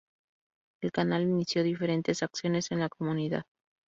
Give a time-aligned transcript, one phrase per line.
[0.81, 3.43] El canal inició diferentes acciones en la comunidad.